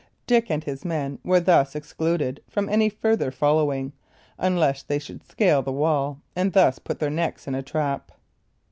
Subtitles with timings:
[0.25, 3.93] Dick and his men were thus excluded from any farther following,
[4.39, 8.11] unless they should scale the wall and thus put their necks in a trap.